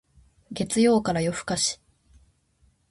[0.51, 1.79] 月曜から夜更かし